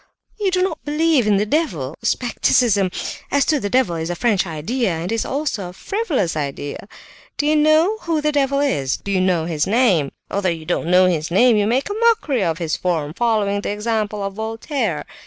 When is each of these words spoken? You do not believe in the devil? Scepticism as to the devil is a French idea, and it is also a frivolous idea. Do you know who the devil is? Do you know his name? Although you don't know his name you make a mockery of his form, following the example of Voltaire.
You 0.39 0.49
do 0.49 0.63
not 0.63 0.83
believe 0.83 1.27
in 1.27 1.37
the 1.37 1.45
devil? 1.45 1.95
Scepticism 2.01 2.89
as 3.29 3.45
to 3.45 3.59
the 3.59 3.69
devil 3.69 3.97
is 3.97 4.09
a 4.09 4.15
French 4.15 4.47
idea, 4.47 4.89
and 4.93 5.11
it 5.11 5.13
is 5.13 5.25
also 5.25 5.69
a 5.69 5.73
frivolous 5.73 6.35
idea. 6.35 6.87
Do 7.37 7.45
you 7.45 7.55
know 7.55 7.99
who 7.99 8.19
the 8.19 8.31
devil 8.31 8.59
is? 8.61 8.97
Do 8.97 9.11
you 9.11 9.21
know 9.21 9.45
his 9.45 9.67
name? 9.67 10.11
Although 10.31 10.49
you 10.49 10.65
don't 10.65 10.87
know 10.89 11.05
his 11.05 11.29
name 11.29 11.55
you 11.55 11.67
make 11.67 11.87
a 11.87 11.93
mockery 11.93 12.43
of 12.43 12.57
his 12.57 12.75
form, 12.75 13.13
following 13.13 13.61
the 13.61 13.69
example 13.69 14.23
of 14.23 14.33
Voltaire. 14.33 15.05